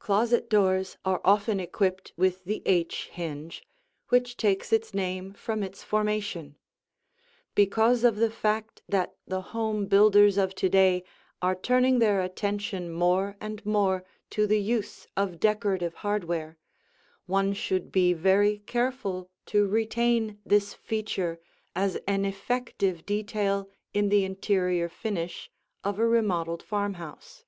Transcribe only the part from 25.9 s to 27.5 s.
a remodeled farmhouse.